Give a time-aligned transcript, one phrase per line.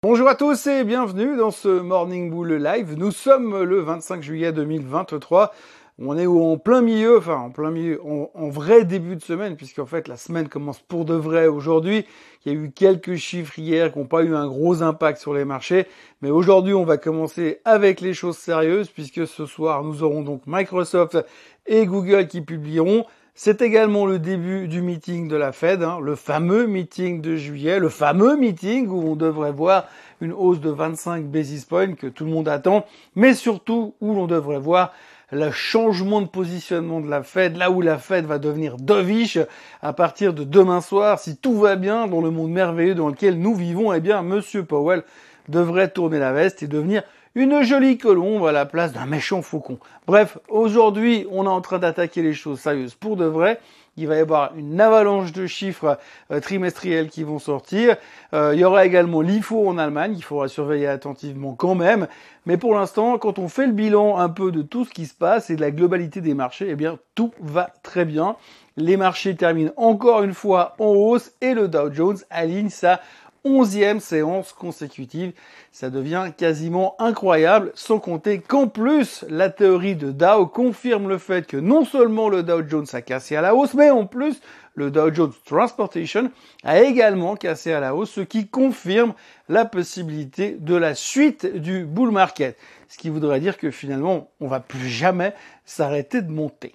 [0.00, 2.94] Bonjour à tous et bienvenue dans ce Morning Bull Live.
[2.96, 5.52] Nous sommes le 25 juillet 2023.
[5.98, 9.86] On est en plein milieu, enfin en plein milieu, en, vrai début de semaine, puisqu'en
[9.86, 12.06] fait la semaine commence pour de vrai aujourd'hui.
[12.46, 15.34] Il y a eu quelques chiffres hier qui n'ont pas eu un gros impact sur
[15.34, 15.88] les marchés,
[16.22, 20.42] mais aujourd'hui on va commencer avec les choses sérieuses, puisque ce soir nous aurons donc
[20.46, 21.18] Microsoft
[21.66, 23.04] et Google qui publieront.
[23.40, 27.78] C'est également le début du meeting de la Fed, hein, le fameux meeting de juillet,
[27.78, 29.84] le fameux meeting où on devrait voir
[30.20, 32.84] une hausse de 25 basis points que tout le monde attend,
[33.14, 34.92] mais surtout où l'on devrait voir
[35.30, 39.38] le changement de positionnement de la Fed, là où la Fed va devenir dovish
[39.82, 43.38] à partir de demain soir, si tout va bien dans le monde merveilleux dans lequel
[43.38, 45.04] nous vivons, eh bien, Monsieur Powell
[45.48, 47.04] devrait tourner la veste et devenir
[47.38, 49.78] une jolie colombe à la place d'un méchant faucon.
[50.08, 53.60] Bref, aujourd'hui, on est en train d'attaquer les choses sérieuses pour de vrai.
[53.96, 55.98] Il va y avoir une avalanche de chiffres
[56.32, 57.96] euh, trimestriels qui vont sortir.
[58.34, 62.08] Euh, il y aura également l'IFO en Allemagne, il faudra surveiller attentivement quand même.
[62.44, 65.14] Mais pour l'instant, quand on fait le bilan un peu de tout ce qui se
[65.14, 68.34] passe et de la globalité des marchés, eh bien tout va très bien.
[68.76, 73.00] Les marchés terminent encore une fois en hausse et le Dow Jones aligne sa
[73.44, 75.32] onzième séance consécutive.
[75.72, 81.46] Ça devient quasiment incroyable, sans compter qu'en plus, la théorie de Dow confirme le fait
[81.46, 84.40] que non seulement le Dow Jones a cassé à la hausse, mais en plus,
[84.74, 86.30] le Dow Jones Transportation
[86.62, 89.14] a également cassé à la hausse, ce qui confirme
[89.48, 92.56] la possibilité de la suite du bull market.
[92.88, 96.74] Ce qui voudrait dire que finalement, on va plus jamais s'arrêter de monter.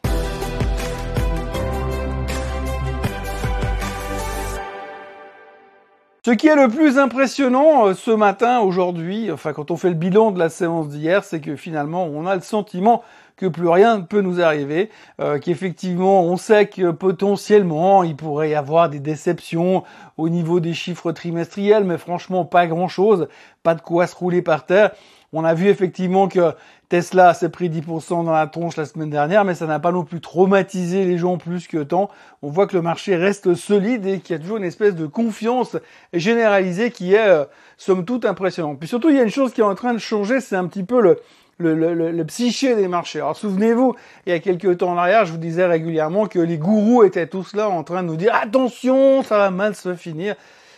[6.25, 9.95] Ce qui est le plus impressionnant euh, ce matin, aujourd'hui, enfin quand on fait le
[9.95, 13.03] bilan de la séance d'hier, c'est que finalement on a le sentiment
[13.35, 18.51] que plus rien ne peut nous arriver, euh, qu'effectivement on sait que potentiellement il pourrait
[18.51, 19.83] y avoir des déceptions
[20.16, 23.27] au niveau des chiffres trimestriels, mais franchement pas grand-chose,
[23.61, 24.91] pas de quoi se rouler par terre.
[25.33, 26.53] On a vu effectivement que
[26.89, 30.03] Tesla s'est pris 10% dans la tronche la semaine dernière, mais ça n'a pas non
[30.03, 32.11] plus traumatisé les gens plus que tant.
[32.44, 35.07] On voit que le marché reste solide et qu'il y a toujours une espèce de
[35.07, 35.75] confiance
[36.13, 37.45] généralisée qui est, euh,
[37.77, 38.77] somme toute, impressionnante.
[38.77, 40.67] Puis surtout, il y a une chose qui est en train de changer, c'est un
[40.67, 41.19] petit peu le,
[41.57, 43.19] le, le, le, psyché des marchés.
[43.19, 43.95] Alors souvenez-vous,
[44.27, 47.27] il y a quelques temps en arrière, je vous disais régulièrement que les gourous étaient
[47.27, 50.35] tous là en train de nous dire attention, ça va mal se finir.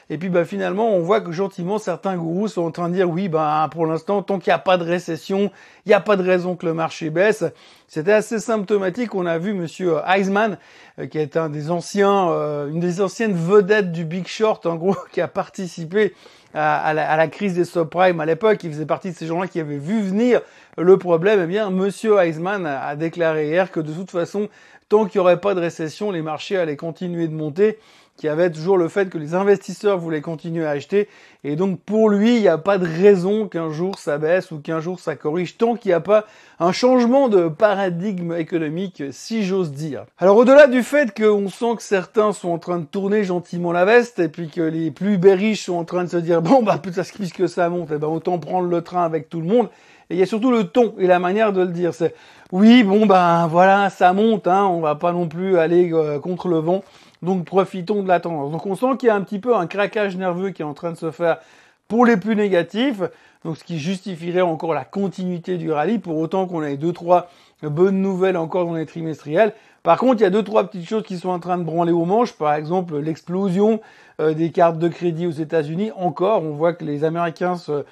[0.09, 3.09] Et puis bah, finalement, on voit que gentiment, certains gourous sont en train de dire
[3.09, 5.51] oui, bah, pour l'instant, tant qu'il n'y a pas de récession,
[5.85, 7.43] il n'y a pas de raison que le marché baisse.
[7.87, 9.15] C'était assez symptomatique.
[9.15, 10.57] On a vu Monsieur Heisman,
[10.99, 14.75] euh, qui est un des anciens, euh, une des anciennes vedettes du Big Short, en
[14.75, 16.13] gros, qui a participé
[16.53, 18.63] à, la, crise des subprimes à l'époque.
[18.63, 20.41] Il faisait partie de ces gens-là qui avaient vu venir
[20.77, 21.41] le problème.
[21.43, 24.47] Eh bien, Monsieur Heisman a déclaré hier que de toute façon,
[24.87, 27.77] tant qu'il n'y aurait pas de récession, les marchés allaient continuer de monter
[28.17, 31.09] qui avait toujours le fait que les investisseurs voulaient continuer à acheter.
[31.43, 34.59] Et donc pour lui, il n'y a pas de raison qu'un jour ça baisse ou
[34.59, 36.25] qu'un jour ça corrige tant qu'il n'y a pas
[36.59, 40.05] un changement de paradigme économique, si j'ose dire.
[40.17, 43.85] Alors au-delà du fait qu'on sent que certains sont en train de tourner gentiment la
[43.85, 46.81] veste et puis que les plus berriches sont en train de se dire bon bah
[46.81, 49.69] puisque ça monte, eh ben autant prendre le train avec tout le monde.
[50.09, 51.93] Et il y a surtout le ton et la manière de le dire.
[51.93, 52.13] C'est
[52.51, 56.47] oui, bon ben voilà, ça monte, hein, on va pas non plus aller euh, contre
[56.47, 56.83] le vent.
[57.25, 58.51] Donc profitons de la tendance.
[58.51, 60.73] Donc on sent qu'il y a un petit peu un craquage nerveux qui est en
[60.73, 61.39] train de se faire
[61.87, 63.01] pour les plus négatifs.
[63.43, 67.29] Donc ce qui justifierait encore la continuité du rallye, pour autant qu'on ait deux, trois
[67.61, 69.53] bonnes nouvelles encore dans les trimestriels.
[69.83, 71.91] Par contre, il y a deux, trois petites choses qui sont en train de branler
[71.91, 72.33] aux manches.
[72.33, 73.81] Par exemple, l'explosion
[74.19, 75.91] euh, des cartes de crédit aux États-Unis.
[75.95, 77.83] Encore, on voit que les Américains se euh,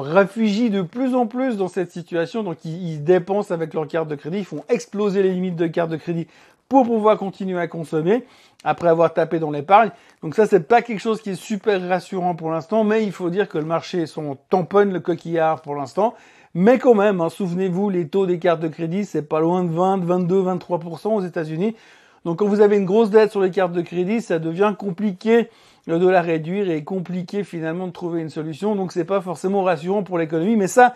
[0.00, 2.42] réfugient de plus en plus dans cette situation.
[2.42, 5.68] Donc ils, ils dépensent avec leurs cartes de crédit, ils font exploser les limites de
[5.68, 6.26] cartes de crédit
[6.68, 8.24] pour pouvoir continuer à consommer
[8.64, 9.90] après avoir tapé dans l'épargne.
[10.22, 13.30] Donc ça, c'est pas quelque chose qui est super rassurant pour l'instant, mais il faut
[13.30, 16.14] dire que le marché son tamponne le coquillard pour l'instant.
[16.54, 19.70] Mais quand même, hein, souvenez-vous, les taux des cartes de crédit, c'est pas loin de
[19.70, 21.76] 20, 22, 23% aux États-Unis.
[22.24, 25.48] Donc quand vous avez une grosse dette sur les cartes de crédit, ça devient compliqué
[25.86, 28.74] de la réduire et compliqué finalement de trouver une solution.
[28.74, 30.94] Donc c'est pas forcément rassurant pour l'économie, mais ça,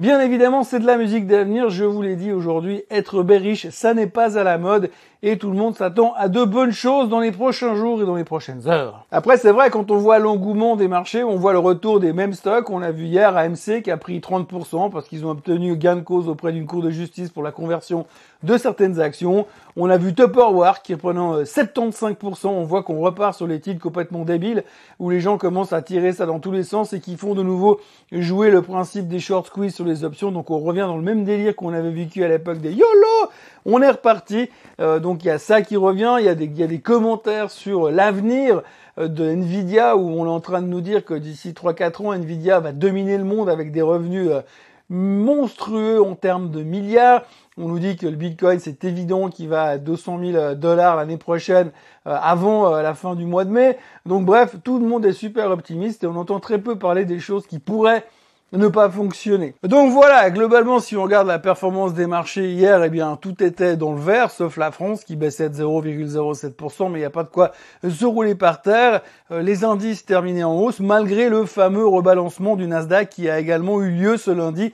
[0.00, 3.92] Bien évidemment, c'est de la musique d'avenir, je vous l'ai dit aujourd'hui, être bearish, ça
[3.92, 4.88] n'est pas à la mode
[5.22, 8.16] et tout le monde s'attend à de bonnes choses dans les prochains jours et dans
[8.16, 9.04] les prochaines heures.
[9.10, 12.32] Après, c'est vrai, quand on voit l'engouement des marchés, on voit le retour des mêmes
[12.32, 12.70] stocks.
[12.70, 16.00] On a vu hier AMC qui a pris 30% parce qu'ils ont obtenu gain de
[16.00, 18.06] cause auprès d'une cour de justice pour la conversion
[18.42, 19.46] de certaines actions.
[19.76, 22.48] On a vu Tupperware qui prenant 75%.
[22.48, 24.64] On voit qu'on repart sur les titres complètement débiles
[24.98, 27.42] où les gens commencent à tirer ça dans tous les sens et qui font de
[27.42, 27.80] nouveau
[28.12, 30.32] jouer le principe des short squeeze sur les options.
[30.32, 33.30] Donc on revient dans le même délire qu'on avait vécu à l'époque des YOLO
[33.66, 34.48] On est reparti.
[34.80, 36.16] Euh, donc il y a ça qui revient.
[36.18, 38.62] Il y a des, commentaires sur l'avenir
[38.98, 42.12] euh, de Nvidia où on est en train de nous dire que d'ici 3-4 ans,
[42.12, 44.40] Nvidia va dominer le monde avec des revenus euh,
[44.88, 47.22] monstrueux en termes de milliards.
[47.60, 51.18] On nous dit que le Bitcoin, c'est évident qu'il va à 200 000 dollars l'année
[51.18, 51.72] prochaine,
[52.04, 53.76] avant la fin du mois de mai.
[54.06, 57.20] Donc bref, tout le monde est super optimiste et on entend très peu parler des
[57.20, 58.04] choses qui pourraient
[58.52, 59.54] ne pas fonctionner.
[59.62, 63.76] Donc voilà, globalement, si on regarde la performance des marchés hier, eh bien, tout était
[63.76, 67.22] dans le vert, sauf la France qui baissait de 0,07%, mais il n'y a pas
[67.22, 67.52] de quoi
[67.88, 69.02] se rouler par terre.
[69.30, 73.80] Euh, les indices terminaient en hausse, malgré le fameux rebalancement du Nasdaq qui a également
[73.82, 74.72] eu lieu ce lundi.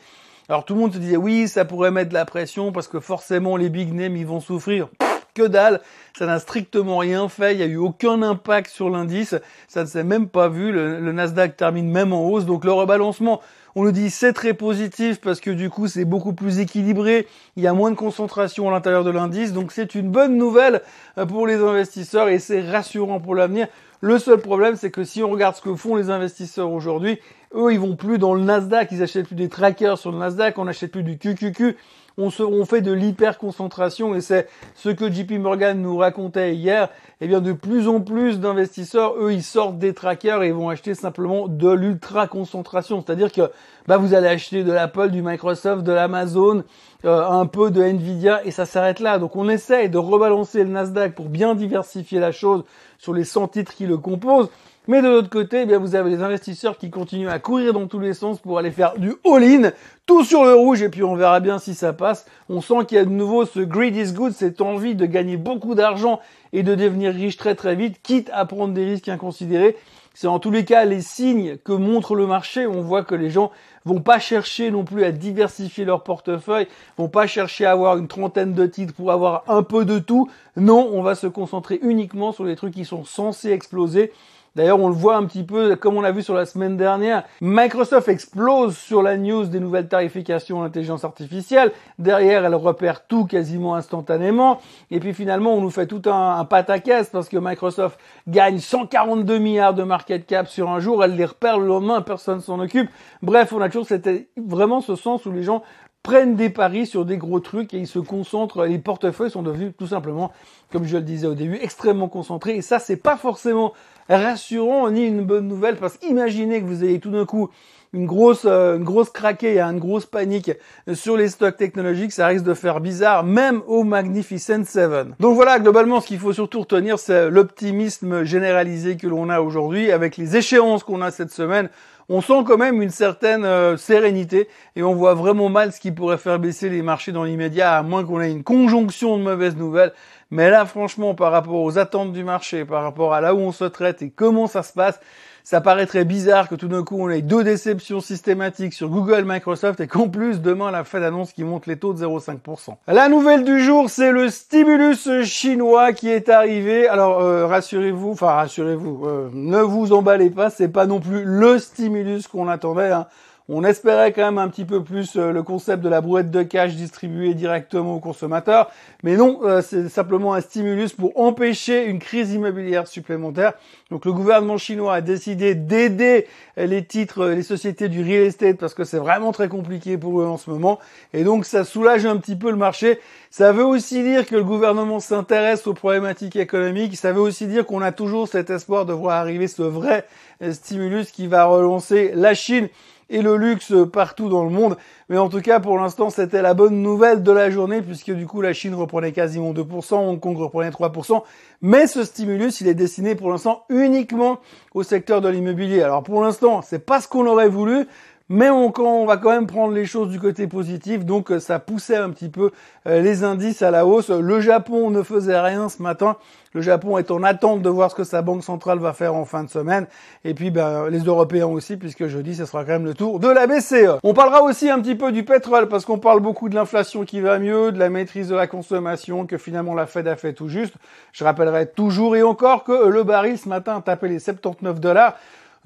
[0.49, 3.01] Alors tout le monde se disait oui, ça pourrait mettre de la pression parce que
[3.01, 4.89] forcément les big names ils vont souffrir
[5.35, 5.81] que dalle.
[6.17, 7.53] Ça n'a strictement rien fait.
[7.53, 9.35] Il n'y a eu aucun impact sur l'indice.
[9.69, 10.73] Ça ne s'est même pas vu.
[10.73, 12.47] Le, le, Nasdaq termine même en hausse.
[12.47, 13.43] Donc le rebalancement
[13.79, 17.63] on nous dit c'est très positif parce que du coup c'est beaucoup plus équilibré, il
[17.63, 20.81] y a moins de concentration à l'intérieur de l'indice, donc c'est une bonne nouvelle
[21.19, 23.69] euh, pour les investisseurs et c'est rassurant pour l'avenir.
[24.01, 27.21] Le seul problème c'est que si on regarde ce que font les investisseurs aujourd'hui,
[27.55, 30.59] eux ils vont plus dans le Nasdaq, ils achètent plus des trackers sur le Nasdaq,
[30.59, 31.77] on n'achète plus du QQQ,
[32.19, 36.89] on, se, on fait de l'hyper-concentration et c'est ce que JP Morgan nous racontait hier.
[37.21, 40.95] Eh bien, de plus en plus d'investisseurs, eux, ils sortent des trackers et vont acheter
[40.95, 43.03] simplement de l'ultra-concentration.
[43.05, 43.51] C'est-à-dire que
[43.87, 46.65] bah, vous allez acheter de l'Apple, du Microsoft, de l'Amazon,
[47.05, 49.19] euh, un peu de Nvidia et ça s'arrête là.
[49.19, 52.65] Donc on essaye de rebalancer le Nasdaq pour bien diversifier la chose
[52.99, 54.49] sur les 100 titres qui le composent.
[54.89, 57.89] Mais de l'autre côté, eh bien, vous avez les investisseurs qui continuent à courir dans
[57.89, 59.73] tous les sens pour aller faire du all-in,
[60.07, 62.25] tout sur le rouge, et puis on verra bien si ça passe.
[62.49, 65.37] On sent qu'il y a de nouveau ce greed is good, cette envie de gagner
[65.37, 66.21] beaucoup d'argent
[66.53, 69.77] et de devenir riche très très vite, quitte à prendre des risques inconsidérés.
[70.15, 72.67] C'est en tous les cas les signes que montre le marché.
[72.67, 73.51] On voit que les gens
[73.85, 78.09] vont pas chercher non plus à diversifier leur portefeuille, vont pas chercher à avoir une
[78.09, 80.31] trentaine de titres pour avoir un peu de tout.
[80.57, 84.11] Non, on va se concentrer uniquement sur les trucs qui sont censés exploser.
[84.57, 87.25] D'ailleurs, on le voit un petit peu, comme on l'a vu sur la semaine dernière,
[87.43, 91.73] Microsoft explose sur la news des nouvelles tarifications d'intelligence artificielle.
[91.99, 94.59] Derrière, elle repère tout quasiment instantanément.
[94.91, 99.37] Et puis finalement, on nous fait tout un, un pataquès parce que Microsoft gagne 142
[99.37, 101.05] milliards de market cap sur un jour.
[101.05, 102.89] Elle les repère le lendemain, personne s'en occupe.
[103.21, 105.65] Bref, on a toujours c'était vraiment ce sens où les gens
[106.03, 108.65] prennent des paris sur des gros trucs et ils se concentrent.
[108.65, 110.33] Les portefeuilles sont devenus tout simplement,
[110.73, 112.55] comme je le disais au début, extrêmement concentrés.
[112.55, 113.75] Et ça, c'est pas forcément
[114.09, 117.51] rassurant ni une bonne nouvelle parce qu'imaginez que vous ayez tout d'un coup
[117.93, 120.51] une grosse, euh, une grosse craquée, une grosse panique
[120.93, 124.91] sur les stocks technologiques, ça risque de faire bizarre, même au Magnificent 7.
[125.19, 129.91] Donc voilà, globalement, ce qu'il faut surtout retenir, c'est l'optimisme généralisé que l'on a aujourd'hui
[129.93, 131.71] avec les échéances qu'on a cette semaine
[132.09, 135.91] on sent quand même une certaine euh, sérénité et on voit vraiment mal ce qui
[135.91, 139.57] pourrait faire baisser les marchés dans l'immédiat, à moins qu'on ait une conjonction de mauvaises
[139.57, 139.93] nouvelles.
[140.31, 143.53] Mais là, franchement, par rapport aux attentes du marché, par rapport à là où on
[143.53, 144.99] se traite et comment ça se passe,
[145.47, 149.79] ça paraîtrait bizarre que tout d'un coup on ait deux déceptions systématiques sur Google, Microsoft
[149.79, 152.75] et qu'en plus demain la Fed annonce qui monte les taux de 0,5%.
[152.89, 156.89] La nouvelle du jour, c'est le stimulus chinois qui est arrivé.
[156.89, 161.61] Alors euh, rassurez-vous, enfin rassurez-vous, euh, ne vous emballez pas, c'est pas non plus le
[161.61, 162.91] stimulus qu'on attendait.
[162.91, 163.07] Hein.
[163.49, 166.43] On espérait quand même un petit peu plus euh, le concept de la brouette de
[166.43, 168.71] cash distribuée directement aux consommateurs,
[169.05, 173.53] mais non, euh, c'est simplement un stimulus pour empêcher une crise immobilière supplémentaire.
[173.93, 176.27] Donc le gouvernement chinois a décidé d'aider
[176.57, 180.27] les titres, les sociétés du real estate parce que c'est vraiment très compliqué pour eux
[180.27, 180.81] en ce moment,
[181.13, 182.99] et donc ça soulage un petit peu le marché.
[183.31, 186.97] Ça veut aussi dire que le gouvernement s'intéresse aux problématiques économiques.
[186.97, 190.07] Ça veut aussi dire qu'on a toujours cet espoir de voir arriver ce vrai
[190.43, 192.69] euh, stimulus qui va relancer la Chine
[193.09, 194.77] et le luxe partout dans le monde.
[195.09, 198.27] Mais en tout cas, pour l'instant, c'était la bonne nouvelle de la journée puisque du
[198.27, 201.23] coup, la Chine reprenait quasiment 2%, Hong Kong reprenait 3%.
[201.63, 204.41] Mais ce stimulus, il est destiné pour l'instant uniquement
[204.75, 205.83] au secteur de l'immobilier.
[205.83, 207.87] Alors pour l'instant, c'est pas ce qu'on aurait voulu,
[208.29, 211.59] mais on, on, va quand même prendre les choses du côté positif, donc euh, ça
[211.59, 212.51] poussait un petit peu
[212.87, 214.11] euh, les indices à la hausse.
[214.11, 216.17] Le Japon ne faisait rien ce matin.
[216.53, 219.25] Le Japon est en attente de voir ce que sa banque centrale va faire en
[219.25, 219.87] fin de semaine.
[220.25, 223.29] Et puis ben, les Européens aussi, puisque jeudi, ce sera quand même le tour de
[223.29, 224.01] la BCE.
[224.03, 227.21] On parlera aussi un petit peu du pétrole, parce qu'on parle beaucoup de l'inflation qui
[227.21, 230.49] va mieux, de la maîtrise de la consommation, que finalement la Fed a fait tout
[230.49, 230.75] juste.
[231.13, 235.15] Je rappellerai toujours et encore que le baril ce matin a tapé les 79 dollars.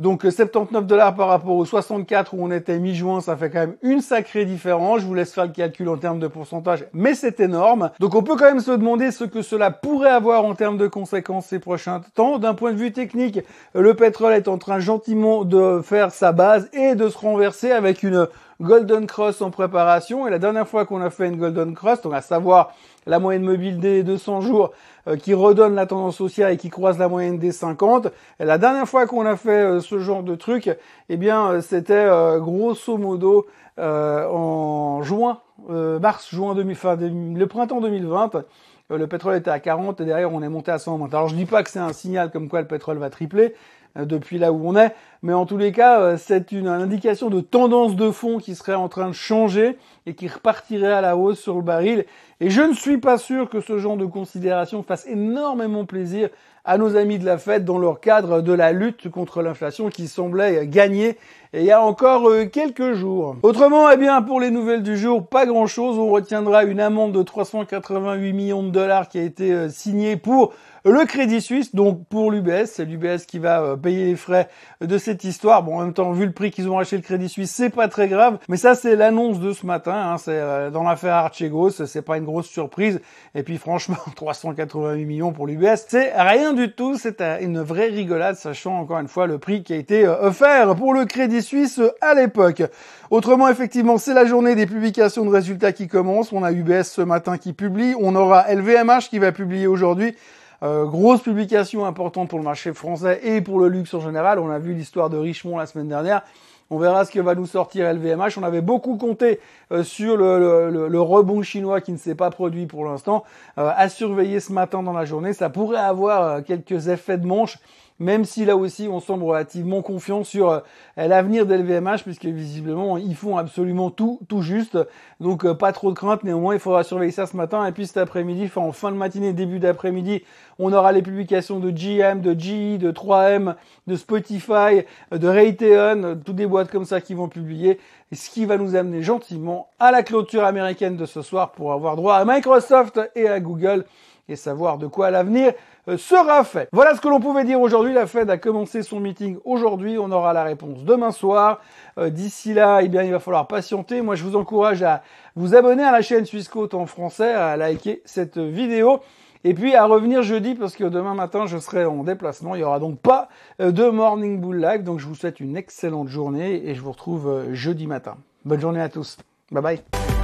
[0.00, 3.76] Donc 79 dollars par rapport aux 64 où on était mi-juin, ça fait quand même
[3.82, 5.00] une sacrée différence.
[5.00, 7.90] Je vous laisse faire le calcul en termes de pourcentage, mais c'est énorme.
[8.00, 10.88] Donc on peut quand même se demander ce que cela pourrait avoir en termes de
[10.88, 12.38] conséquences ces prochains temps.
[12.38, 13.40] D'un point de vue technique,
[13.74, 18.02] le pétrole est en train gentiment de faire sa base et de se renverser avec
[18.02, 18.26] une
[18.62, 20.26] Golden Cross en préparation.
[20.26, 22.72] Et la dernière fois qu'on a fait une Golden Cross, donc à savoir
[23.10, 24.70] la moyenne mobile des 200 jours
[25.06, 28.08] euh, qui redonne la tendance haussière et qui croise la moyenne des 50.
[28.38, 30.70] Et la dernière fois qu'on a fait euh, ce genre de truc,
[31.08, 33.46] eh bien c'était grosso modo
[33.78, 38.44] en juin, mars, juin 2000, enfin, le printemps 2020
[38.90, 41.14] le pétrole était à 40 et derrière on est monté à 120.
[41.14, 43.54] Alors je dis pas que c'est un signal comme quoi le pétrole va tripler,
[43.96, 44.94] euh, depuis là où on est.
[45.22, 48.74] Mais en tous les cas, euh, c'est une, indication de tendance de fond qui serait
[48.74, 52.06] en train de changer et qui repartirait à la hausse sur le baril.
[52.40, 56.30] Et je ne suis pas sûr que ce genre de considération fasse énormément plaisir
[56.64, 60.08] à nos amis de la Fed dans leur cadre de la lutte contre l'inflation qui
[60.08, 61.18] semblait gagner
[61.52, 63.36] il y a encore euh, quelques jours.
[63.42, 65.98] Autrement, eh bien, pour les nouvelles du jour, pas grand chose.
[65.98, 71.04] On retiendra une amende de 388 millions de dollars qui a été signée pour le
[71.04, 74.48] Crédit Suisse, donc pour l'UBS, c'est l'UBS qui va euh, payer les frais
[74.80, 75.64] de cette histoire.
[75.64, 77.88] Bon, en même temps, vu le prix qu'ils ont acheté le Crédit Suisse, c'est pas
[77.88, 78.38] très grave.
[78.48, 80.12] Mais ça, c'est l'annonce de ce matin.
[80.12, 80.18] Hein.
[80.18, 83.00] c'est euh, dans l'affaire Archegos, c'est pas une grosse surprise.
[83.34, 86.96] Et puis, franchement, 388 millions pour l'UBS, c'est rien du tout.
[86.96, 90.76] C'est euh, une vraie rigolade, sachant encore une fois le prix qui a été offert
[90.76, 92.62] pour le Crédit Suisse à l'époque.
[93.10, 96.32] Autrement, effectivement, c'est la journée des publications de résultats qui commence.
[96.32, 97.94] On a UBS ce matin qui publie.
[97.98, 100.14] On aura LVMH qui va publier aujourd'hui.
[100.62, 104.38] Euh, grosse publication importante pour le marché français et pour le luxe en général.
[104.38, 106.22] On a vu l'histoire de Richemont la semaine dernière.
[106.68, 108.38] On verra ce que va nous sortir LVMH.
[108.38, 109.40] On avait beaucoup compté
[109.72, 113.24] euh, sur le, rebond chinois qui ne s'est pas produit pour l'instant.
[113.58, 115.32] Euh, à surveiller ce matin dans la journée.
[115.32, 117.58] Ça pourrait avoir quelques effets de manche
[118.00, 120.60] même si là aussi on semble relativement confiant sur euh,
[120.96, 124.78] l'avenir d'LVMH, puisque visiblement ils font absolument tout, tout juste.
[125.20, 127.64] Donc euh, pas trop de crainte, néanmoins il faudra surveiller ça ce matin.
[127.66, 130.24] Et puis cet après-midi, enfin en fin de matinée, début d'après-midi,
[130.58, 133.54] on aura les publications de GM, de GE, de 3M,
[133.86, 137.78] de Spotify, de Raytheon, toutes des boîtes comme ça qui vont publier.
[138.12, 141.96] ce qui va nous amener gentiment à la clôture américaine de ce soir pour avoir
[141.96, 143.84] droit à Microsoft et à Google
[144.30, 145.52] et savoir de quoi l'avenir
[145.88, 146.68] euh, sera fait.
[146.72, 147.92] Voilà ce que l'on pouvait dire aujourd'hui.
[147.92, 149.98] La Fed a commencé son meeting aujourd'hui.
[149.98, 151.60] On aura la réponse demain soir.
[151.98, 154.00] Euh, d'ici là, eh bien, il va falloir patienter.
[154.00, 155.02] Moi, je vous encourage à
[155.36, 159.00] vous abonner à la chaîne Swissquote en français, à liker cette vidéo.
[159.42, 162.54] Et puis à revenir jeudi parce que demain matin je serai en déplacement.
[162.54, 164.82] Il n'y aura donc pas euh, de Morning Bull Live.
[164.82, 168.16] Donc je vous souhaite une excellente journée et je vous retrouve jeudi matin.
[168.44, 169.16] Bonne journée à tous.
[169.50, 170.19] Bye bye.